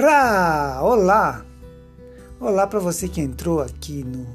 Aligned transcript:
Ra! 0.00 0.80
Olá! 0.80 1.44
Olá 2.38 2.68
para 2.68 2.78
você 2.78 3.08
que 3.08 3.20
entrou 3.20 3.60
aqui 3.60 4.04
no 4.04 4.28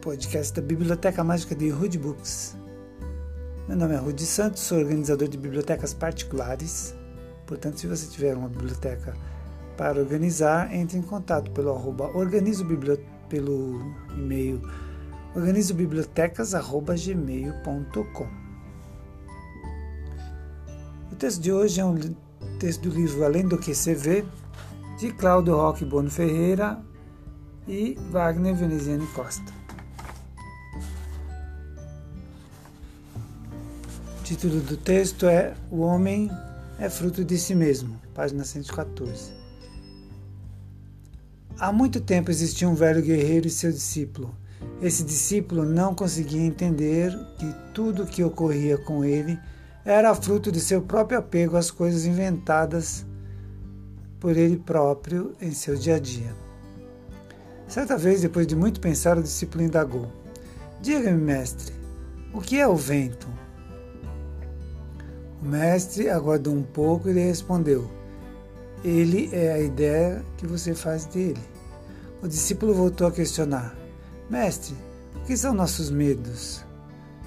podcast 0.00 0.52
da 0.52 0.60
Biblioteca 0.60 1.22
Mágica 1.22 1.54
de 1.54 1.68
Rude 1.68 1.96
Books. 1.96 2.56
Meu 3.68 3.76
nome 3.76 3.94
é 3.94 3.98
Rude 3.98 4.26
Santos, 4.26 4.62
sou 4.62 4.78
organizador 4.78 5.28
de 5.28 5.38
bibliotecas 5.38 5.94
particulares. 5.94 6.92
Portanto, 7.46 7.78
se 7.78 7.86
você 7.86 8.08
tiver 8.08 8.36
uma 8.36 8.48
biblioteca 8.48 9.14
para 9.76 10.00
organizar, 10.00 10.74
entre 10.74 10.98
em 10.98 11.02
contato 11.02 11.52
pelo 11.52 11.70
arroba 11.70 12.10
organizo 12.12 12.66
pelo 13.28 13.80
e-mail 14.18 14.60
organizobibliotecas.gmail.com 15.36 18.26
O 21.12 21.14
texto 21.14 21.40
de 21.40 21.52
hoje 21.52 21.80
é 21.80 21.84
um 21.84 21.96
texto 22.62 22.88
do 22.88 22.94
livro 22.94 23.24
Além 23.24 23.46
do 23.46 23.58
que 23.58 23.74
se 23.74 23.92
vê, 23.92 24.24
de 24.98 25.12
Cláudio 25.12 25.56
Roque 25.56 25.84
Bono 25.84 26.10
Ferreira 26.10 26.78
e 27.66 27.96
Wagner 28.10 28.54
Veneziane 28.54 29.06
Costa. 29.08 29.52
O 34.20 34.22
título 34.24 34.60
do 34.60 34.76
texto 34.76 35.26
é 35.26 35.54
O 35.70 35.80
Homem 35.80 36.30
é 36.78 36.88
Fruto 36.88 37.24
de 37.24 37.38
Si 37.38 37.54
Mesmo, 37.54 38.00
página 38.14 38.44
114. 38.44 39.32
Há 41.58 41.72
muito 41.72 42.00
tempo 42.00 42.30
existia 42.30 42.68
um 42.68 42.74
velho 42.74 43.02
guerreiro 43.02 43.46
e 43.46 43.50
seu 43.50 43.70
discípulo. 43.70 44.34
Esse 44.80 45.04
discípulo 45.04 45.64
não 45.64 45.94
conseguia 45.94 46.42
entender 46.42 47.16
que 47.38 47.54
tudo 47.74 48.02
o 48.02 48.06
que 48.06 48.22
ocorria 48.22 48.78
com 48.78 49.04
ele 49.04 49.38
era 49.84 50.14
fruto 50.14 50.50
de 50.50 50.60
seu 50.60 50.82
próprio 50.82 51.18
apego 51.18 51.56
às 51.56 51.70
coisas 51.70 52.04
inventadas 52.04 53.04
por 54.22 54.36
ele 54.36 54.56
próprio 54.56 55.32
em 55.42 55.50
seu 55.50 55.74
dia 55.74 55.96
a 55.96 55.98
dia. 55.98 56.32
Certa 57.66 57.98
vez, 57.98 58.20
depois 58.20 58.46
de 58.46 58.54
muito 58.54 58.80
pensar, 58.80 59.18
o 59.18 59.22
discípulo 59.22 59.64
indagou: 59.64 60.06
Diga-me, 60.80 61.20
mestre, 61.20 61.74
o 62.32 62.40
que 62.40 62.60
é 62.60 62.68
o 62.68 62.76
vento? 62.76 63.26
O 65.42 65.44
mestre 65.44 66.08
aguardou 66.08 66.54
um 66.54 66.62
pouco 66.62 67.08
e 67.08 67.12
lhe 67.12 67.20
respondeu: 67.20 67.90
Ele 68.84 69.28
é 69.32 69.54
a 69.54 69.58
ideia 69.58 70.24
que 70.36 70.46
você 70.46 70.72
faz 70.72 71.04
dele. 71.04 71.42
O 72.22 72.28
discípulo 72.28 72.72
voltou 72.72 73.08
a 73.08 73.12
questionar: 73.12 73.76
Mestre, 74.30 74.76
o 75.16 75.26
que 75.26 75.36
são 75.36 75.52
nossos 75.52 75.90
medos? 75.90 76.64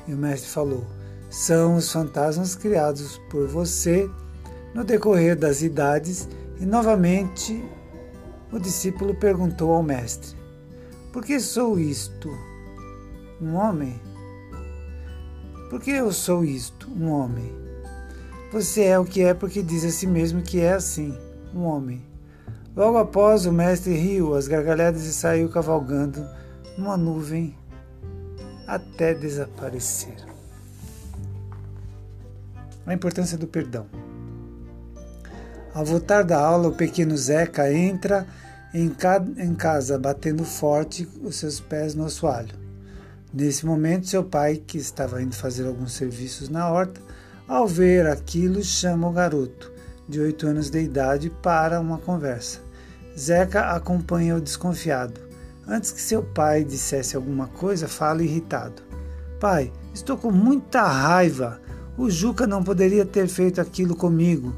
E 0.08 0.14
o 0.14 0.18
mestre 0.18 0.50
falou: 0.50 0.86
são 1.30 1.76
os 1.76 1.92
fantasmas 1.92 2.56
criados 2.56 3.20
por 3.30 3.50
você 3.50 4.10
no 4.74 4.86
decorrer 4.86 5.36
das 5.36 5.62
idades. 5.62 6.30
E 6.60 6.66
novamente 6.66 7.64
o 8.52 8.60
discípulo 8.60 9.16
perguntou 9.16 9.74
ao 9.74 9.84
mestre: 9.84 10.36
Por 11.12 11.24
que 11.24 11.40
sou 11.40 11.80
isto? 11.80 12.30
Um 13.42 13.56
homem? 13.56 14.00
Por 15.70 15.82
que 15.82 15.92
eu 15.92 16.12
sou 16.12 16.44
isto? 16.44 16.90
Um 16.90 17.10
homem. 17.10 17.52
Você 18.52 18.84
é 18.84 18.98
o 18.98 19.04
que 19.04 19.22
é 19.22 19.34
porque 19.34 19.62
diz 19.62 19.84
a 19.84 19.90
si 19.90 20.08
mesmo 20.08 20.42
que 20.42 20.62
é 20.62 20.74
assim, 20.74 21.18
um 21.54 21.64
homem. 21.64 22.02
Logo 22.76 22.98
após, 22.98 23.46
o 23.46 23.52
mestre 23.52 23.94
riu 23.94 24.36
as 24.36 24.48
gargalhadas 24.48 25.06
e 25.06 25.14
saiu 25.14 25.50
cavalgando 25.50 26.26
numa 26.78 26.96
nuvem 26.96 27.56
até 28.68 29.14
desaparecer 29.14 30.16
a 32.86 32.94
importância 32.94 33.38
do 33.38 33.48
perdão. 33.48 33.88
Ao 35.76 35.84
voltar 35.84 36.24
da 36.24 36.40
aula, 36.40 36.70
o 36.70 36.72
pequeno 36.72 37.18
Zeca 37.18 37.70
entra 37.70 38.26
em 38.74 39.54
casa 39.54 40.00
batendo 40.00 40.46
forte 40.46 41.06
os 41.22 41.36
seus 41.36 41.60
pés 41.60 41.94
no 41.94 42.06
assoalho. 42.06 42.56
Nesse 43.34 43.66
momento, 43.66 44.08
seu 44.08 44.24
pai, 44.24 44.56
que 44.56 44.78
estava 44.78 45.22
indo 45.22 45.36
fazer 45.36 45.68
alguns 45.68 45.92
serviços 45.92 46.48
na 46.48 46.72
horta, 46.72 47.02
ao 47.46 47.68
ver 47.68 48.08
aquilo, 48.08 48.64
chama 48.64 49.10
o 49.10 49.12
garoto, 49.12 49.70
de 50.08 50.22
oito 50.22 50.48
anos 50.48 50.70
de 50.70 50.80
idade, 50.80 51.30
para 51.30 51.82
uma 51.82 51.98
conversa. 51.98 52.60
Zeca 53.20 53.72
acompanha 53.72 54.38
o 54.38 54.42
desconfiado. 54.42 55.20
Antes 55.68 55.92
que 55.92 56.02
seu 56.02 56.24
pai 56.24 56.64
dissesse 56.64 57.18
alguma 57.18 57.48
coisa, 57.48 57.86
fala 57.86 58.24
irritado: 58.24 58.82
Pai, 59.42 59.74
estou 59.94 60.16
com 60.16 60.32
muita 60.32 60.84
raiva. 60.84 61.60
O 61.98 62.10
Juca 62.10 62.48
não 62.48 62.64
poderia 62.64 63.06
ter 63.06 63.28
feito 63.28 63.60
aquilo 63.60 63.94
comigo. 63.94 64.56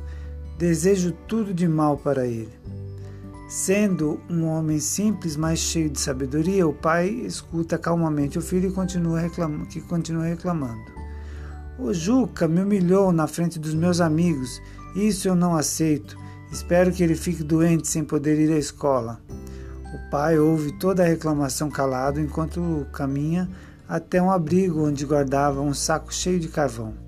Desejo 0.58 1.12
tudo 1.28 1.54
de 1.54 1.68
mal 1.68 1.98
para 1.98 2.26
ele. 2.26 2.50
Sendo 3.48 4.20
um 4.28 4.46
homem 4.46 4.80
simples, 4.80 5.38
mas 5.38 5.60
cheio 5.60 5.88
de 5.88 6.00
sabedoria, 6.00 6.68
o 6.68 6.74
pai 6.74 7.10
escuta 7.10 7.78
calmamente 7.78 8.40
o 8.40 8.42
filho 8.42 8.70
e 8.70 8.74
continua 8.74 9.22
que 9.70 9.80
continua 9.82 10.26
reclamando. 10.26 10.92
O 11.78 11.94
Juca 11.94 12.48
me 12.48 12.62
humilhou 12.62 13.12
na 13.12 13.28
frente 13.28 13.60
dos 13.60 13.76
meus 13.76 14.02
amigos. 14.02 14.60
Isso 14.96 15.28
eu 15.28 15.36
não 15.36 15.56
aceito. 15.56 16.18
Espero 16.52 16.92
que 16.92 17.04
ele 17.04 17.16
fique 17.16 17.44
doente 17.44 17.88
sem 17.88 18.04
poder 18.04 18.40
ir 18.40 18.52
à 18.52 18.58
escola. 18.58 19.22
O 19.94 20.10
pai 20.10 20.40
ouve 20.40 20.72
toda 20.80 21.04
a 21.04 21.08
reclamação 21.08 21.70
calado 21.70 22.20
enquanto 22.20 22.88
caminha 22.92 23.48
até 23.88 24.20
um 24.20 24.32
abrigo 24.32 24.88
onde 24.88 25.06
guardava 25.06 25.62
um 25.62 25.74
saco 25.74 26.12
cheio 26.12 26.40
de 26.40 26.48
carvão. 26.48 27.07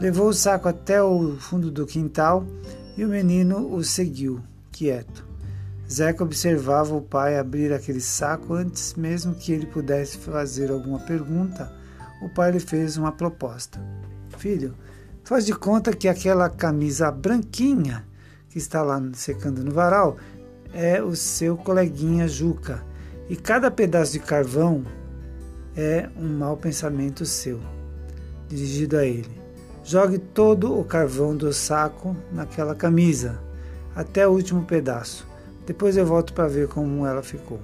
Levou 0.00 0.28
o 0.28 0.34
saco 0.34 0.68
até 0.68 1.02
o 1.02 1.36
fundo 1.38 1.70
do 1.70 1.86
quintal 1.86 2.44
e 2.96 3.04
o 3.04 3.08
menino 3.08 3.72
o 3.74 3.84
seguiu, 3.84 4.40
quieto. 4.70 5.24
Zeca 5.90 6.24
observava 6.24 6.94
o 6.94 7.02
pai 7.02 7.38
abrir 7.38 7.72
aquele 7.72 8.00
saco 8.00 8.54
antes 8.54 8.94
mesmo 8.94 9.34
que 9.34 9.52
ele 9.52 9.66
pudesse 9.66 10.18
fazer 10.18 10.70
alguma 10.70 10.98
pergunta. 11.00 11.72
O 12.22 12.28
pai 12.28 12.50
lhe 12.50 12.60
fez 12.60 12.96
uma 12.96 13.12
proposta. 13.12 13.80
Filho, 14.38 14.74
faz 15.22 15.44
de 15.44 15.54
conta 15.54 15.92
que 15.92 16.08
aquela 16.08 16.48
camisa 16.48 17.10
branquinha 17.10 18.04
que 18.48 18.58
está 18.58 18.82
lá 18.82 19.00
secando 19.14 19.64
no 19.64 19.72
varal 19.72 20.16
é 20.74 21.02
o 21.02 21.14
seu 21.14 21.56
coleguinha 21.56 22.26
Juca, 22.28 22.82
e 23.28 23.36
cada 23.36 23.70
pedaço 23.70 24.12
de 24.12 24.18
carvão 24.18 24.84
é 25.76 26.08
um 26.16 26.28
mau 26.28 26.56
pensamento 26.56 27.24
seu, 27.24 27.60
dirigido 28.48 28.96
a 28.96 29.04
ele. 29.04 29.41
Jogue 29.84 30.18
todo 30.18 30.78
o 30.78 30.84
carvão 30.84 31.36
do 31.36 31.52
saco 31.52 32.16
naquela 32.30 32.74
camisa, 32.74 33.40
até 33.96 34.26
o 34.26 34.30
último 34.30 34.64
pedaço. 34.64 35.26
Depois 35.66 35.96
eu 35.96 36.06
volto 36.06 36.32
para 36.32 36.48
ver 36.48 36.68
como 36.68 37.06
ela 37.06 37.22
ficou. 37.22 37.60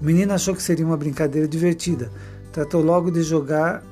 O 0.00 0.04
menino 0.04 0.32
achou 0.32 0.54
que 0.54 0.62
seria 0.62 0.84
uma 0.84 0.96
brincadeira 0.96 1.48
divertida. 1.48 2.10
Tratou 2.52 2.82
logo 2.82 3.10
de 3.10 3.22
jogar 3.22 3.82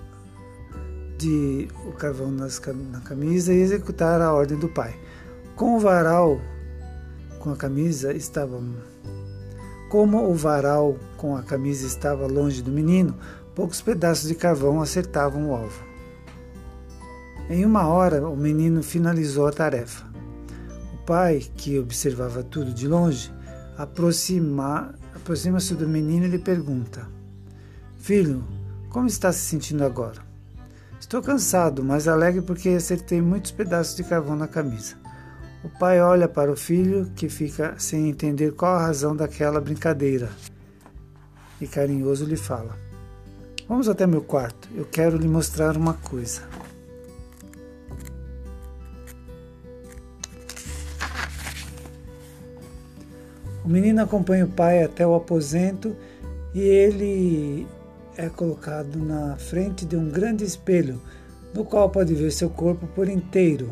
de, 1.16 1.68
o 1.86 1.92
carvão 1.92 2.30
nas, 2.30 2.60
na 2.90 3.00
camisa 3.00 3.52
e 3.52 3.60
executar 3.60 4.20
a 4.20 4.32
ordem 4.32 4.58
do 4.58 4.68
pai. 4.68 4.94
Com 5.56 5.76
o 5.76 5.80
varal 5.80 6.40
com 7.40 7.50
a 7.50 7.56
camisa 7.56 8.12
estava 8.12 8.60
como 9.88 10.28
o 10.30 10.34
varal 10.34 10.96
com 11.16 11.34
a 11.36 11.42
camisa 11.42 11.86
estava 11.86 12.26
longe 12.26 12.62
do 12.62 12.70
menino, 12.70 13.16
poucos 13.54 13.80
pedaços 13.80 14.28
de 14.28 14.34
carvão 14.34 14.82
acertavam 14.82 15.50
o 15.50 15.54
alvo. 15.54 15.87
Em 17.50 17.64
uma 17.64 17.86
hora, 17.86 18.28
o 18.28 18.36
menino 18.36 18.82
finalizou 18.82 19.46
a 19.46 19.52
tarefa. 19.52 20.04
O 20.92 20.98
pai, 21.06 21.42
que 21.56 21.78
observava 21.78 22.42
tudo 22.42 22.74
de 22.74 22.86
longe, 22.86 23.32
aproxima, 23.78 24.94
aproxima-se 25.14 25.74
do 25.74 25.88
menino 25.88 26.26
e 26.26 26.28
lhe 26.28 26.38
pergunta: 26.38 27.08
Filho, 27.96 28.44
como 28.90 29.06
está 29.06 29.32
se 29.32 29.40
sentindo 29.40 29.82
agora? 29.82 30.20
Estou 31.00 31.22
cansado, 31.22 31.82
mas 31.82 32.06
alegre 32.06 32.42
porque 32.42 32.68
acertei 32.68 33.22
muitos 33.22 33.50
pedaços 33.50 33.96
de 33.96 34.04
carvão 34.04 34.36
na 34.36 34.46
camisa. 34.46 34.96
O 35.64 35.70
pai 35.70 36.02
olha 36.02 36.28
para 36.28 36.52
o 36.52 36.56
filho, 36.56 37.10
que 37.16 37.30
fica 37.30 37.74
sem 37.78 38.10
entender 38.10 38.52
qual 38.52 38.74
a 38.74 38.82
razão 38.82 39.16
daquela 39.16 39.58
brincadeira, 39.58 40.28
e 41.58 41.66
carinhoso 41.66 42.26
lhe 42.26 42.36
fala: 42.36 42.76
Vamos 43.66 43.88
até 43.88 44.06
meu 44.06 44.20
quarto, 44.20 44.68
eu 44.74 44.84
quero 44.84 45.16
lhe 45.16 45.28
mostrar 45.28 45.78
uma 45.78 45.94
coisa. 45.94 46.42
O 53.68 53.70
menino 53.70 54.00
acompanha 54.00 54.46
o 54.46 54.48
pai 54.48 54.82
até 54.82 55.06
o 55.06 55.14
aposento 55.14 55.94
e 56.54 56.58
ele 56.58 57.66
é 58.16 58.26
colocado 58.30 58.98
na 58.98 59.36
frente 59.36 59.84
de 59.84 59.94
um 59.94 60.08
grande 60.08 60.42
espelho, 60.42 60.98
no 61.52 61.66
qual 61.66 61.90
pode 61.90 62.14
ver 62.14 62.32
seu 62.32 62.48
corpo 62.48 62.86
por 62.86 63.10
inteiro. 63.10 63.70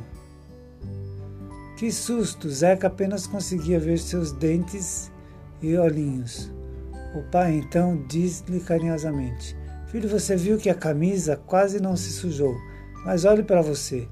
Que 1.79 1.91
susto! 1.91 2.47
Zeca 2.51 2.89
apenas 2.89 3.27
conseguia 3.27 3.81
ver 3.81 3.99
seus 3.99 4.33
dentes 4.33 5.11
e 5.63 5.75
olhinhos. 5.79 6.53
O 7.15 7.23
pai 7.31 7.55
então 7.55 8.05
diz-lhe 8.07 8.61
carinhosamente: 8.61 9.57
Filho, 9.87 10.11
você 10.11 10.37
viu 10.37 10.59
que 10.59 10.69
a 10.69 10.75
camisa 10.75 11.41
quase 11.47 11.81
não 11.81 11.97
se 11.97 12.11
sujou, 12.11 12.55
mas 13.03 13.25
olhe 13.25 13.43
para 13.43 13.63
você. 13.63 14.07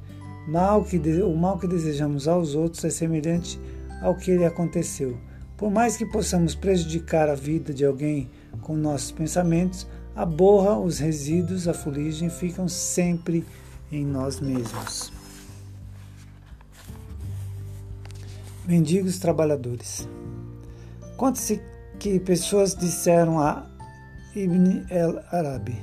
Mal 0.49 0.83
que 0.83 0.97
o 0.97 1.37
mal 1.37 1.59
que 1.59 1.69
desejamos 1.69 2.27
aos 2.27 2.55
outros 2.55 2.83
é 2.87 2.89
semelhante 2.89 3.61
ao 4.01 4.15
que 4.15 4.35
lhe 4.35 4.47
aconteceu. 4.47 5.19
Por 5.57 5.71
mais 5.71 5.97
que 5.97 6.05
possamos 6.05 6.55
prejudicar 6.55 7.29
a 7.29 7.35
vida 7.35 7.73
de 7.73 7.85
alguém 7.85 8.29
com 8.63 8.77
nossos 8.77 9.13
pensamentos, 9.13 9.87
a 10.15 10.25
borra, 10.25 10.79
os 10.79 10.99
resíduos, 10.99 11.69
a 11.69 11.75
fuligem 11.75 12.29
ficam 12.29 12.69
sempre 12.69 13.45
em 13.91 14.05
nós 14.05 14.41
mesmos. 14.41 15.13
Mendigos 18.67 19.19
trabalhadores. 19.19 20.09
Conta-se 21.17 21.61
que 21.99 22.19
pessoas 22.19 22.75
disseram 22.75 23.39
a 23.39 23.67
Ibn 24.35 24.87
el-Arabi: 24.91 25.81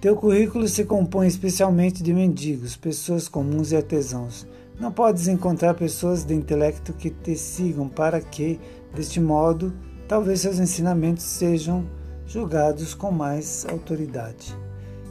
Teu 0.00 0.14
currículo 0.16 0.68
se 0.68 0.84
compõe 0.84 1.26
especialmente 1.26 2.02
de 2.02 2.12
mendigos, 2.12 2.76
pessoas 2.76 3.28
comuns 3.28 3.72
e 3.72 3.76
artesãos. 3.76 4.46
Não 4.78 4.90
podes 4.90 5.28
encontrar 5.28 5.74
pessoas 5.74 6.24
de 6.24 6.34
intelecto 6.34 6.92
que 6.92 7.10
te 7.10 7.36
sigam 7.36 7.88
para 7.88 8.20
que, 8.20 8.58
deste 8.94 9.20
modo, 9.20 9.72
talvez 10.08 10.40
seus 10.40 10.58
ensinamentos 10.58 11.24
sejam 11.24 11.86
julgados 12.26 12.94
com 12.94 13.10
mais 13.10 13.66
autoridade. 13.70 14.56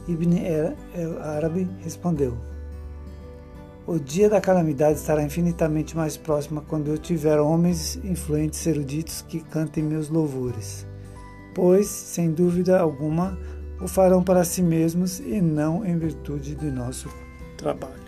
Ibn 0.08 0.38
el-Arabi 0.94 1.68
respondeu: 1.82 2.36
o 3.84 3.98
dia 3.98 4.30
da 4.30 4.40
calamidade 4.40 4.98
estará 4.98 5.24
infinitamente 5.24 5.96
mais 5.96 6.16
próximo 6.16 6.62
quando 6.68 6.88
eu 6.88 6.96
tiver 6.96 7.40
homens 7.40 7.96
influentes 8.04 8.64
eruditos 8.64 9.22
que 9.22 9.40
cantem 9.40 9.82
meus 9.82 10.08
louvores, 10.08 10.86
pois, 11.52 11.88
sem 11.88 12.30
dúvida 12.30 12.78
alguma, 12.78 13.36
o 13.80 13.88
farão 13.88 14.22
para 14.22 14.44
si 14.44 14.62
mesmos 14.62 15.18
e 15.18 15.40
não 15.40 15.84
em 15.84 15.98
virtude 15.98 16.54
do 16.54 16.70
nosso 16.70 17.08
trabalho. 17.56 18.01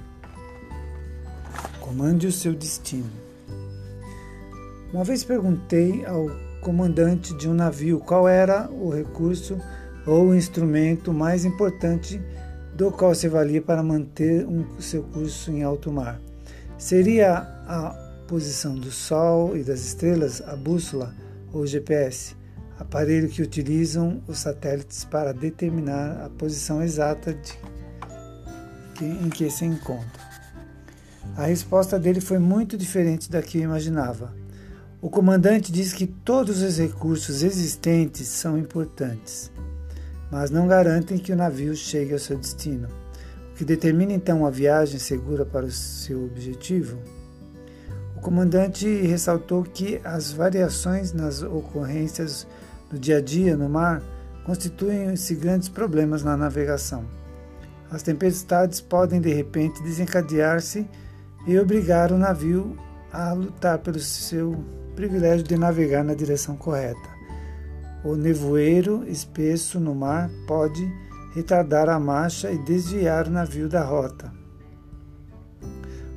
Comande 1.84 2.26
o 2.26 2.32
seu 2.32 2.54
destino. 2.54 3.10
Uma 4.90 5.04
vez 5.04 5.22
perguntei 5.22 6.02
ao 6.06 6.30
comandante 6.62 7.36
de 7.36 7.46
um 7.46 7.52
navio 7.52 8.00
qual 8.00 8.26
era 8.26 8.70
o 8.70 8.88
recurso 8.88 9.58
ou 10.06 10.28
o 10.28 10.34
instrumento 10.34 11.12
mais 11.12 11.44
importante 11.44 12.18
do 12.74 12.90
qual 12.90 13.14
se 13.14 13.28
valia 13.28 13.60
para 13.60 13.82
manter 13.82 14.46
um, 14.46 14.64
seu 14.80 15.02
curso 15.02 15.50
em 15.50 15.62
alto 15.62 15.92
mar. 15.92 16.18
Seria 16.78 17.40
a 17.66 17.90
posição 18.26 18.74
do 18.74 18.90
Sol 18.90 19.54
e 19.54 19.62
das 19.62 19.80
estrelas, 19.80 20.40
a 20.40 20.56
bússola 20.56 21.14
ou 21.52 21.66
GPS, 21.66 22.34
aparelho 22.78 23.28
que 23.28 23.42
utilizam 23.42 24.22
os 24.26 24.38
satélites 24.38 25.04
para 25.04 25.34
determinar 25.34 26.24
a 26.24 26.30
posição 26.30 26.82
exata 26.82 27.34
de 27.34 29.04
em 29.04 29.28
que 29.28 29.50
se 29.50 29.66
encontra. 29.66 30.33
A 31.36 31.44
resposta 31.46 31.98
dele 31.98 32.20
foi 32.20 32.38
muito 32.38 32.76
diferente 32.76 33.30
da 33.30 33.42
que 33.42 33.58
eu 33.58 33.62
imaginava. 33.62 34.34
O 35.00 35.10
comandante 35.10 35.72
diz 35.72 35.92
que 35.92 36.06
todos 36.06 36.62
os 36.62 36.78
recursos 36.78 37.42
existentes 37.42 38.28
são 38.28 38.56
importantes 38.56 39.50
mas 40.34 40.50
não 40.50 40.66
garantem 40.66 41.16
que 41.16 41.32
o 41.32 41.36
navio 41.36 41.76
chegue 41.76 42.12
ao 42.12 42.18
seu 42.18 42.36
destino. 42.36 42.88
O 43.52 43.56
que 43.56 43.64
determina 43.64 44.12
então 44.12 44.44
a 44.44 44.50
viagem 44.50 44.98
segura 44.98 45.46
para 45.46 45.64
o 45.64 45.70
seu 45.70 46.24
objetivo? 46.24 46.98
O 48.16 48.20
comandante 48.20 48.84
ressaltou 49.02 49.62
que 49.62 50.00
as 50.02 50.32
variações 50.32 51.12
nas 51.12 51.40
ocorrências 51.40 52.48
do 52.90 52.98
dia 52.98 53.18
a 53.18 53.20
dia 53.20 53.56
no 53.56 53.68
mar 53.68 54.02
constituem-se 54.44 55.36
grandes 55.36 55.68
problemas 55.68 56.24
na 56.24 56.36
navegação. 56.36 57.04
As 57.88 58.02
tempestades 58.02 58.80
podem 58.80 59.20
de 59.20 59.32
repente 59.32 59.80
desencadear-se 59.84 60.84
e 61.46 61.58
obrigar 61.58 62.12
o 62.12 62.18
navio 62.18 62.76
a 63.12 63.32
lutar 63.32 63.78
pelo 63.78 64.00
seu 64.00 64.64
privilégio 64.96 65.46
de 65.46 65.56
navegar 65.56 66.02
na 66.02 66.14
direção 66.14 66.56
correta. 66.56 67.14
O 68.04 68.16
nevoeiro 68.16 69.04
espesso 69.08 69.80
no 69.80 69.94
mar 69.94 70.30
pode 70.46 70.86
retardar 71.34 71.88
a 71.88 71.98
marcha 71.98 72.50
e 72.50 72.58
desviar 72.58 73.26
o 73.26 73.30
navio 73.30 73.68
da 73.68 73.82
rota. 73.82 74.32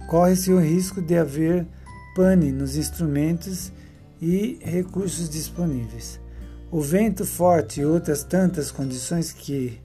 Corre-se 0.07 0.51
o 0.51 0.59
risco 0.59 1.01
de 1.01 1.17
haver 1.17 1.67
pane 2.15 2.51
nos 2.51 2.77
instrumentos 2.77 3.71
e 4.21 4.59
recursos 4.61 5.29
disponíveis. 5.29 6.19
O 6.71 6.81
vento 6.81 7.25
forte 7.25 7.81
e 7.81 7.85
outras 7.85 8.23
tantas 8.23 8.71
condições 8.71 9.31
que 9.31 9.79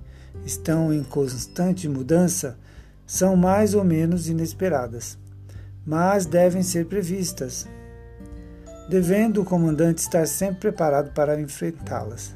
estão 0.45 0.93
em 0.93 1.03
constante 1.03 1.89
mudança 1.89 2.59
são 3.07 3.37
mais 3.37 3.75
ou 3.75 3.85
menos 3.85 4.29
inesperadas, 4.29 5.19
mas 5.87 6.27
devem 6.27 6.63
ser 6.63 6.87
previstas 6.87 7.67
devendo 8.93 9.41
o 9.41 9.45
comandante 9.45 10.03
estar 10.03 10.27
sempre 10.27 10.61
preparado 10.61 11.13
para 11.13 11.41
enfrentá-las. 11.41 12.35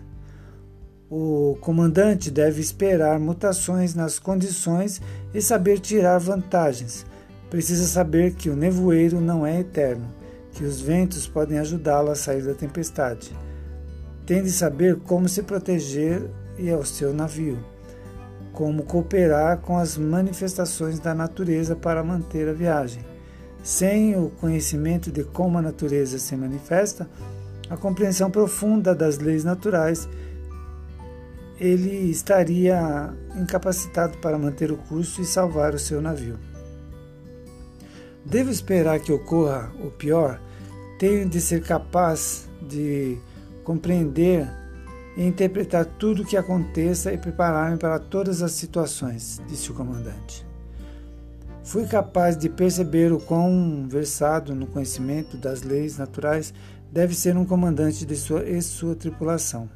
O 1.11 1.57
comandante 1.61 2.31
deve 2.31 2.63
esperar 2.63 3.21
mutações 3.21 3.95
nas 3.95 4.19
condições 4.19 5.01
e 5.35 5.43
saber 5.43 5.79
tirar 5.79 6.19
vantagens. 6.19 7.05
Precisa 7.51 7.87
saber 7.87 8.35
que 8.35 8.49
o 8.49 8.57
nevoeiro 8.57 9.21
não 9.21 9.47
é 9.47 9.61
eterno, 9.61 10.07
que 10.53 10.65
os 10.65 10.81
ventos 10.81 11.27
podem 11.27 11.59
ajudá-lo 11.59 12.11
a 12.11 12.15
sair 12.15 12.43
da 12.43 12.55
tempestade. 12.55 13.37
Tem 14.25 14.43
de 14.43 14.51
saber 14.51 14.97
como 15.01 15.29
se 15.29 15.43
proteger 15.43 16.23
e 16.59 16.71
ao 16.71 16.87
seu 16.87 17.13
navio, 17.13 17.59
como 18.55 18.83
cooperar 18.83 19.59
com 19.59 19.77
as 19.77 19.99
manifestações 19.99 20.99
da 20.99 21.15
natureza 21.15 21.77
para 21.77 22.03
manter 22.03 22.49
a 22.49 22.55
viagem 22.55 23.16
sem 23.67 24.15
o 24.15 24.31
conhecimento 24.31 25.11
de 25.11 25.25
como 25.25 25.59
a 25.59 25.63
natureza 25.63 26.21
se 26.21 26.37
manifesta, 26.37 27.11
a 27.69 27.77
compreensão 27.77 28.31
profunda 28.31 28.95
das 28.95 29.19
leis 29.19 29.43
naturais, 29.43 30.09
ele 31.59 32.09
estaria 32.09 33.13
incapacitado 33.35 34.19
para 34.19 34.39
manter 34.39 34.71
o 34.71 34.77
curso 34.77 35.21
e 35.21 35.27
salvar 35.27 35.75
o 35.75 35.81
seu 35.81 36.01
navio. 36.01 36.39
Devo 38.25 38.51
esperar 38.51 39.01
que 39.01 39.11
ocorra 39.11 39.73
o 39.85 39.91
pior? 39.91 40.41
Tenho 40.97 41.29
de 41.29 41.41
ser 41.41 41.61
capaz 41.61 42.49
de 42.62 43.19
compreender 43.65 44.49
e 45.17 45.27
interpretar 45.27 45.87
tudo 45.87 46.23
o 46.23 46.25
que 46.25 46.37
aconteça 46.37 47.12
e 47.12 47.19
preparar-me 47.19 47.79
para 47.79 47.99
todas 47.99 48.43
as 48.43 48.53
situações, 48.53 49.43
disse 49.49 49.73
o 49.73 49.75
comandante. 49.75 50.46
Fui 51.66 51.85
capaz 51.85 52.37
de 52.37 52.49
perceber 52.49 53.12
o 53.12 53.18
quão 53.18 53.88
versado 53.88 54.54
no 54.54 54.68
conhecimento 54.68 55.37
das 55.37 55.62
leis 55.62 55.99
naturais 55.99 56.54
deve 56.92 57.12
ser 57.12 57.37
um 57.37 57.44
comandante 57.44 58.06
de 58.06 58.14
sua 58.14 58.49
e 58.49 58.62
sua 58.62 58.94
tripulação. 58.94 59.68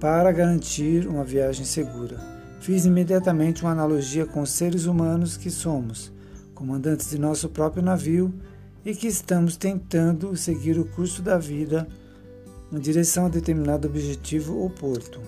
Para 0.00 0.32
garantir 0.32 1.06
uma 1.06 1.22
viagem 1.22 1.64
segura, 1.64 2.18
fiz 2.60 2.84
imediatamente 2.84 3.62
uma 3.62 3.70
analogia 3.70 4.26
com 4.26 4.42
os 4.42 4.50
seres 4.50 4.86
humanos 4.86 5.36
que 5.36 5.48
somos, 5.48 6.12
comandantes 6.56 7.08
de 7.08 7.20
nosso 7.20 7.48
próprio 7.48 7.80
navio 7.80 8.34
e 8.84 8.96
que 8.96 9.06
estamos 9.06 9.56
tentando 9.56 10.36
seguir 10.36 10.76
o 10.76 10.86
curso 10.86 11.22
da 11.22 11.38
vida 11.38 11.86
em 12.72 12.80
direção 12.80 13.26
a 13.26 13.28
determinado 13.28 13.86
objetivo 13.86 14.56
ou 14.56 14.68
porto. 14.68 15.20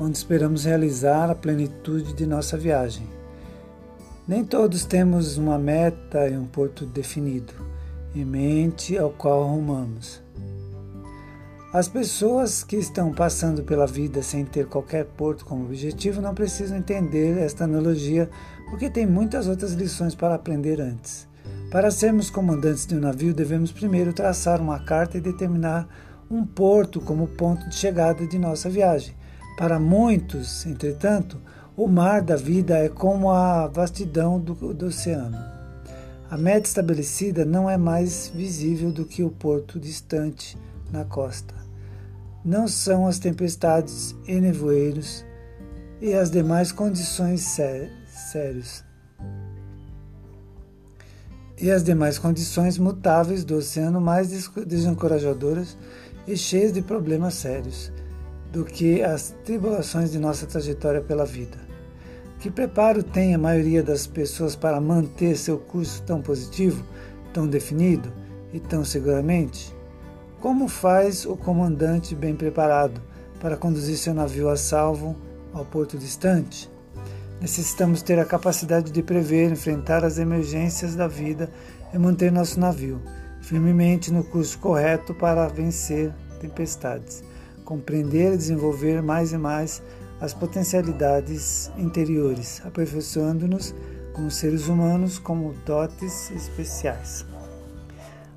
Onde 0.00 0.16
esperamos 0.16 0.64
realizar 0.64 1.30
a 1.30 1.34
plenitude 1.34 2.12
de 2.12 2.26
nossa 2.26 2.56
viagem. 2.56 3.06
Nem 4.26 4.44
todos 4.44 4.84
temos 4.84 5.36
uma 5.36 5.58
meta 5.58 6.28
e 6.28 6.36
um 6.36 6.46
porto 6.46 6.86
definido 6.86 7.52
em 8.14 8.24
mente 8.24 8.96
ao 8.96 9.10
qual 9.10 9.46
rumamos. 9.46 10.22
As 11.72 11.88
pessoas 11.88 12.62
que 12.62 12.76
estão 12.76 13.12
passando 13.12 13.64
pela 13.64 13.86
vida 13.86 14.22
sem 14.22 14.44
ter 14.44 14.66
qualquer 14.66 15.04
porto 15.04 15.44
como 15.44 15.64
objetivo 15.64 16.20
não 16.20 16.32
precisam 16.32 16.78
entender 16.78 17.36
esta 17.36 17.64
analogia, 17.64 18.30
porque 18.70 18.88
tem 18.88 19.04
muitas 19.04 19.48
outras 19.48 19.72
lições 19.72 20.14
para 20.14 20.36
aprender 20.36 20.80
antes. 20.80 21.26
Para 21.72 21.90
sermos 21.90 22.30
comandantes 22.30 22.86
de 22.86 22.94
um 22.94 23.00
navio, 23.00 23.34
devemos 23.34 23.72
primeiro 23.72 24.12
traçar 24.12 24.60
uma 24.60 24.78
carta 24.78 25.18
e 25.18 25.20
determinar 25.20 25.88
um 26.30 26.46
porto 26.46 27.00
como 27.00 27.26
ponto 27.26 27.68
de 27.68 27.74
chegada 27.74 28.24
de 28.24 28.38
nossa 28.38 28.70
viagem. 28.70 29.14
Para 29.56 29.78
muitos, 29.78 30.66
entretanto, 30.66 31.40
o 31.76 31.86
mar 31.86 32.22
da 32.22 32.34
vida 32.34 32.76
é 32.76 32.88
como 32.88 33.30
a 33.30 33.68
vastidão 33.68 34.40
do, 34.40 34.74
do 34.74 34.86
oceano. 34.86 35.38
A 36.28 36.36
meta 36.36 36.66
estabelecida 36.66 37.44
não 37.44 37.70
é 37.70 37.76
mais 37.76 38.32
visível 38.34 38.90
do 38.90 39.04
que 39.04 39.22
o 39.22 39.30
porto 39.30 39.78
distante 39.78 40.58
na 40.90 41.04
costa. 41.04 41.54
Não 42.44 42.66
são 42.66 43.06
as 43.06 43.20
tempestades 43.20 44.14
e 44.26 44.40
nevoeiros 44.40 45.24
e 46.00 46.12
as 46.14 46.30
demais 46.30 46.72
condições 46.72 47.42
sé 47.42 47.90
sérias. 48.08 48.84
e 51.60 51.70
as 51.70 51.84
demais 51.84 52.18
condições 52.18 52.78
mutáveis 52.78 53.44
do 53.44 53.56
oceano 53.56 54.00
mais 54.00 54.28
desencorajadoras 54.66 55.76
e 56.26 56.36
cheias 56.36 56.72
de 56.72 56.82
problemas 56.82 57.34
sérios 57.34 57.92
do 58.54 58.64
que 58.64 59.02
as 59.02 59.34
tribulações 59.44 60.12
de 60.12 60.18
nossa 60.20 60.46
trajetória 60.46 61.00
pela 61.00 61.26
vida. 61.26 61.58
Que 62.38 62.48
preparo 62.48 63.02
tem 63.02 63.34
a 63.34 63.38
maioria 63.38 63.82
das 63.82 64.06
pessoas 64.06 64.54
para 64.54 64.80
manter 64.80 65.36
seu 65.36 65.58
curso 65.58 66.00
tão 66.02 66.22
positivo, 66.22 66.84
tão 67.32 67.48
definido 67.48 68.12
e 68.52 68.60
tão 68.60 68.84
seguramente? 68.84 69.74
Como 70.40 70.68
faz 70.68 71.26
o 71.26 71.36
comandante 71.36 72.14
bem 72.14 72.36
preparado 72.36 73.02
para 73.40 73.56
conduzir 73.56 73.96
seu 73.96 74.14
navio 74.14 74.48
a 74.48 74.56
salvo 74.56 75.16
ao 75.52 75.64
porto 75.64 75.98
distante? 75.98 76.70
Necessitamos 77.40 78.02
ter 78.02 78.20
a 78.20 78.24
capacidade 78.24 78.92
de 78.92 79.02
prever, 79.02 79.50
enfrentar 79.50 80.04
as 80.04 80.16
emergências 80.16 80.94
da 80.94 81.08
vida 81.08 81.50
e 81.92 81.98
manter 81.98 82.30
nosso 82.30 82.60
navio 82.60 83.00
firmemente 83.44 84.10
no 84.10 84.24
curso 84.24 84.58
correto 84.58 85.12
para 85.12 85.46
vencer 85.48 86.12
tempestades, 86.40 87.22
compreender 87.64 88.34
e 88.34 88.36
desenvolver 88.36 89.02
mais 89.02 89.32
e 89.32 89.38
mais 89.38 89.82
as 90.20 90.32
potencialidades 90.32 91.70
interiores, 91.76 92.62
aperfeiçoando-nos 92.64 93.74
como 94.12 94.30
seres 94.30 94.68
humanos 94.68 95.18
como 95.18 95.52
dotes 95.66 96.30
especiais. 96.30 97.26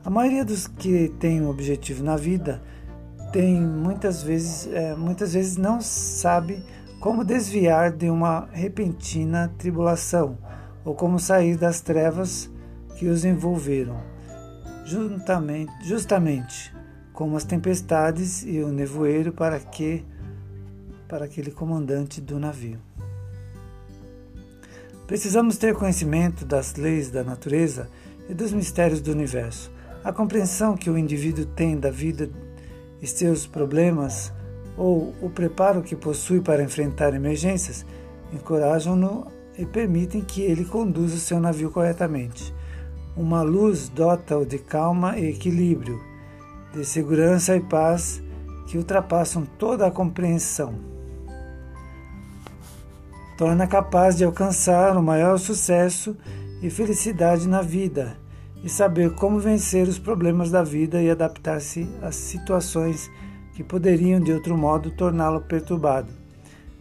A 0.03 0.09
maioria 0.09 0.43
dos 0.43 0.67
que 0.67 1.09
tem 1.19 1.41
um 1.41 1.49
objetivo 1.49 2.03
na 2.03 2.15
vida 2.15 2.61
tem 3.31 3.61
muitas 3.61 4.23
vezes, 4.23 4.67
é, 4.73 4.95
muitas 4.95 5.33
vezes 5.33 5.57
não 5.57 5.81
sabe 5.81 6.63
como 6.99 7.23
desviar 7.23 7.91
de 7.91 8.09
uma 8.09 8.47
repentina 8.51 9.53
tribulação 9.57 10.37
ou 10.83 10.95
como 10.95 11.19
sair 11.19 11.57
das 11.57 11.81
trevas 11.81 12.49
que 12.95 13.07
os 13.07 13.23
envolveram, 13.25 13.97
justamente 15.83 16.76
como 17.17 17.35
as 17.35 17.43
tempestades 17.43 18.43
e 18.43 18.59
o 18.59 18.67
nevoeiro 18.67 19.33
para 19.33 19.59
que 19.59 20.05
para 21.07 21.25
aquele 21.25 21.49
comandante 21.49 22.21
do 22.21 22.37
navio. 22.37 22.77
Precisamos 25.07 25.57
ter 25.57 25.73
conhecimento 25.73 26.45
das 26.45 26.75
leis 26.75 27.09
da 27.09 27.23
natureza 27.23 27.89
e 28.29 28.35
dos 28.35 28.53
mistérios 28.53 29.01
do 29.01 29.11
universo. 29.11 29.71
A 30.03 30.13
compreensão 30.13 30.77
que 30.77 30.91
o 30.91 30.97
indivíduo 30.97 31.43
tem 31.43 31.75
da 31.79 31.89
vida 31.89 32.29
e 33.01 33.07
seus 33.07 33.47
problemas 33.47 34.31
ou 34.77 35.15
o 35.19 35.27
preparo 35.27 35.81
que 35.81 35.95
possui 35.95 36.39
para 36.39 36.61
enfrentar 36.61 37.15
emergências 37.15 37.83
encorajam-no 38.31 39.25
e 39.57 39.65
permitem 39.65 40.21
que 40.21 40.43
ele 40.43 40.65
conduza 40.65 41.15
o 41.15 41.19
seu 41.19 41.39
navio 41.39 41.71
corretamente. 41.71 42.53
Uma 43.15 43.41
luz 43.41 43.89
dota-o 43.89 44.45
de 44.45 44.59
calma 44.59 45.17
e 45.17 45.31
equilíbrio, 45.31 45.99
de 46.77 46.85
segurança 46.85 47.55
e 47.55 47.59
paz 47.59 48.21
que 48.67 48.77
ultrapassam 48.77 49.43
toda 49.57 49.87
a 49.87 49.91
compreensão. 49.91 50.75
Torna 53.35 53.65
capaz 53.65 54.15
de 54.15 54.23
alcançar 54.23 54.95
o 54.95 55.01
maior 55.01 55.39
sucesso 55.39 56.15
e 56.61 56.69
felicidade 56.69 57.47
na 57.47 57.63
vida 57.63 58.15
e 58.63 58.69
saber 58.69 59.15
como 59.15 59.39
vencer 59.39 59.87
os 59.87 59.97
problemas 59.97 60.51
da 60.51 60.61
vida 60.61 61.01
e 61.01 61.09
adaptar-se 61.09 61.89
às 61.99 62.15
situações 62.15 63.09
que 63.55 63.63
poderiam 63.63 64.19
de 64.19 64.31
outro 64.31 64.55
modo 64.55 64.91
torná-lo 64.91 65.41
perturbado, 65.41 66.11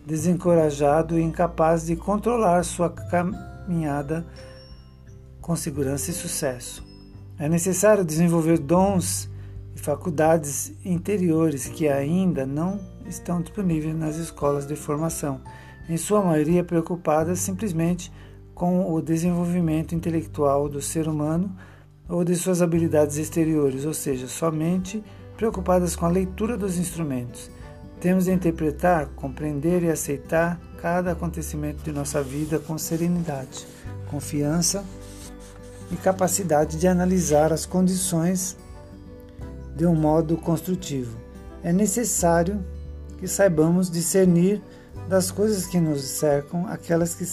desencorajado 0.04 1.18
e 1.18 1.22
incapaz 1.22 1.86
de 1.86 1.96
controlar 1.96 2.62
sua 2.64 2.90
caminhada 2.90 4.26
com 5.40 5.56
segurança 5.56 6.10
e 6.10 6.14
sucesso. 6.14 6.84
É 7.38 7.48
necessário 7.48 8.04
desenvolver 8.04 8.58
dons 8.58 9.34
e 9.76 9.78
faculdades 9.78 10.72
interiores 10.82 11.66
que 11.66 11.86
ainda 11.86 12.46
não 12.46 12.80
estão 13.06 13.42
disponíveis 13.42 13.94
nas 13.94 14.16
escolas 14.16 14.66
de 14.66 14.74
formação, 14.74 15.42
em 15.86 15.98
sua 15.98 16.22
maioria 16.22 16.64
preocupadas 16.64 17.40
simplesmente 17.40 18.10
com 18.54 18.90
o 18.90 19.02
desenvolvimento 19.02 19.94
intelectual 19.94 20.66
do 20.66 20.80
ser 20.80 21.06
humano 21.06 21.54
ou 22.08 22.24
de 22.24 22.34
suas 22.34 22.62
habilidades 22.62 23.18
exteriores, 23.18 23.84
ou 23.84 23.92
seja, 23.92 24.26
somente 24.26 25.04
preocupadas 25.36 25.94
com 25.94 26.06
a 26.06 26.10
leitura 26.10 26.56
dos 26.56 26.78
instrumentos. 26.78 27.50
Temos 28.00 28.24
de 28.24 28.32
interpretar, 28.32 29.08
compreender 29.08 29.82
e 29.82 29.90
aceitar 29.90 30.58
cada 30.80 31.12
acontecimento 31.12 31.84
de 31.84 31.92
nossa 31.92 32.22
vida 32.22 32.58
com 32.58 32.78
serenidade, 32.78 33.66
confiança 34.10 34.82
e 35.92 35.96
capacidade 35.96 36.78
de 36.78 36.88
analisar 36.88 37.52
as 37.52 37.66
condições 37.66 38.56
de 39.76 39.86
um 39.86 39.94
modo 39.94 40.36
construtivo. 40.36 41.16
É 41.62 41.72
necessário 41.72 42.64
que 43.18 43.28
saibamos 43.28 43.90
discernir 43.90 44.60
das 45.08 45.30
coisas 45.30 45.66
que 45.66 45.78
nos 45.78 46.02
cercam 46.02 46.66
aquelas 46.66 47.14
que 47.14 47.24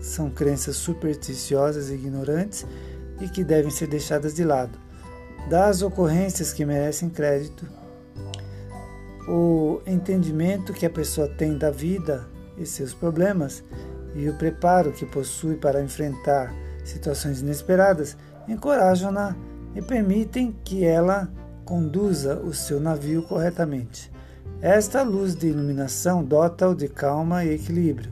são 0.00 0.30
crenças 0.30 0.76
supersticiosas 0.76 1.88
e 1.88 1.94
ignorantes 1.94 2.64
e 3.20 3.28
que 3.28 3.42
devem 3.42 3.70
ser 3.70 3.88
deixadas 3.88 4.34
de 4.34 4.44
lado 4.44 4.78
das 5.48 5.80
ocorrências 5.80 6.52
que 6.52 6.64
merecem 6.64 7.08
crédito, 7.08 7.66
o 9.26 9.80
entendimento 9.86 10.72
que 10.72 10.84
a 10.84 10.90
pessoa 10.90 11.26
tem 11.26 11.56
da 11.56 11.70
vida 11.70 12.26
e 12.56 12.66
seus 12.66 12.92
problemas 12.92 13.64
e 14.14 14.28
o 14.28 14.34
preparo 14.34 14.92
que 14.92 15.06
possui 15.06 15.56
para 15.56 15.82
enfrentar 15.82 16.54
situações 16.84 17.40
inesperadas 17.40 18.16
encorajam-na 18.46 19.36
e 19.74 19.82
permitem 19.82 20.56
que 20.64 20.84
ela 20.84 21.30
conduza 21.68 22.38
o 22.38 22.54
seu 22.54 22.80
navio 22.80 23.22
corretamente. 23.24 24.10
Esta 24.62 25.02
luz 25.02 25.36
de 25.36 25.48
iluminação 25.48 26.24
dota-o 26.24 26.74
de 26.74 26.88
calma 26.88 27.44
e 27.44 27.52
equilíbrio, 27.52 28.10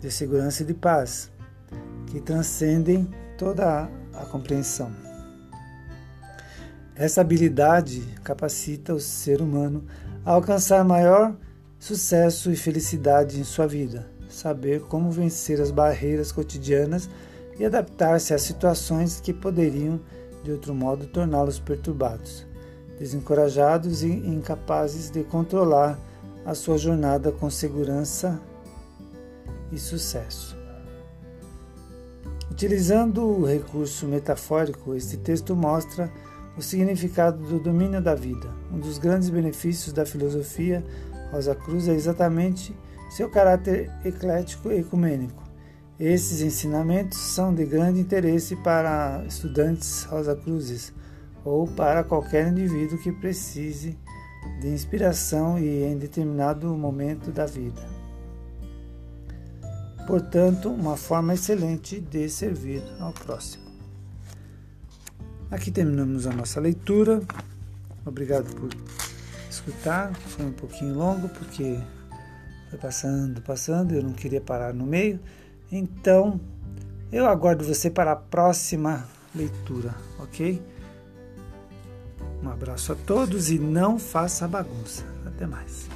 de 0.00 0.10
segurança 0.10 0.62
e 0.62 0.66
de 0.66 0.72
paz, 0.72 1.30
que 2.06 2.18
transcendem 2.18 3.06
toda 3.36 3.90
a 4.14 4.24
compreensão. 4.24 4.90
Essa 6.96 7.20
habilidade 7.20 8.00
capacita 8.24 8.94
o 8.94 9.00
ser 9.00 9.42
humano 9.42 9.84
a 10.24 10.30
alcançar 10.30 10.82
maior 10.82 11.36
sucesso 11.78 12.50
e 12.50 12.56
felicidade 12.56 13.38
em 13.38 13.44
sua 13.44 13.66
vida, 13.66 14.06
saber 14.30 14.80
como 14.80 15.10
vencer 15.10 15.60
as 15.60 15.70
barreiras 15.70 16.32
cotidianas 16.32 17.10
e 17.58 17.66
adaptar-se 17.66 18.32
às 18.32 18.40
situações 18.40 19.20
que 19.20 19.34
poderiam, 19.34 20.00
de 20.42 20.50
outro 20.50 20.74
modo, 20.74 21.06
torná-los 21.06 21.58
perturbados, 21.58 22.46
desencorajados 22.98 24.02
e 24.02 24.08
incapazes 24.08 25.10
de 25.10 25.24
controlar 25.24 25.98
a 26.44 26.54
sua 26.54 26.76
jornada 26.78 27.32
com 27.32 27.50
segurança 27.50 28.40
e 29.72 29.78
sucesso. 29.78 30.56
Utilizando 32.50 33.24
o 33.24 33.44
recurso 33.44 34.06
metafórico, 34.06 34.94
este 34.94 35.16
texto 35.16 35.56
mostra 35.56 36.10
o 36.56 36.62
significado 36.62 37.44
do 37.44 37.58
domínio 37.58 38.00
da 38.00 38.14
vida. 38.14 38.48
Um 38.72 38.78
dos 38.78 38.98
grandes 38.98 39.28
benefícios 39.28 39.92
da 39.92 40.06
filosofia 40.06 40.84
Rosa 41.32 41.54
Cruz 41.54 41.88
é 41.88 41.94
exatamente 41.94 42.76
seu 43.10 43.28
caráter 43.28 43.90
eclético 44.04 44.70
e 44.70 44.78
ecumênico. 44.78 45.42
Esses 45.98 46.40
ensinamentos 46.40 47.18
são 47.18 47.54
de 47.54 47.64
grande 47.64 48.00
interesse 48.00 48.54
para 48.56 49.24
estudantes 49.26 50.04
Rosa 50.04 50.36
Cruzes 50.36 50.92
ou 51.44 51.66
para 51.66 52.02
qualquer 52.02 52.48
indivíduo 52.48 52.98
que 52.98 53.12
precise 53.12 53.98
de 54.60 54.68
inspiração 54.68 55.58
e 55.58 55.84
em 55.84 55.98
determinado 55.98 56.74
momento 56.76 57.30
da 57.30 57.46
vida. 57.46 57.82
Portanto, 60.06 60.68
uma 60.68 60.96
forma 60.96 61.34
excelente 61.34 62.00
de 62.00 62.28
servir 62.28 62.82
ao 63.00 63.12
próximo. 63.12 63.64
Aqui 65.50 65.70
terminamos 65.70 66.26
a 66.26 66.32
nossa 66.32 66.60
leitura. 66.60 67.22
Obrigado 68.04 68.54
por 68.54 68.70
escutar. 69.48 70.14
Foi 70.14 70.46
um 70.46 70.52
pouquinho 70.52 70.94
longo 70.94 71.28
porque 71.28 71.78
foi 72.68 72.78
passando, 72.78 73.40
passando, 73.40 73.94
eu 73.94 74.02
não 74.02 74.12
queria 74.12 74.40
parar 74.40 74.74
no 74.74 74.84
meio. 74.84 75.20
Então, 75.72 76.38
eu 77.10 77.26
aguardo 77.26 77.64
você 77.64 77.88
para 77.88 78.12
a 78.12 78.16
próxima 78.16 79.08
leitura, 79.34 79.94
ok? 80.18 80.60
Um 82.44 82.50
abraço 82.50 82.92
a 82.92 82.94
todos 82.94 83.50
e 83.50 83.58
não 83.58 83.98
faça 83.98 84.46
bagunça. 84.46 85.02
Até 85.24 85.46
mais. 85.46 85.88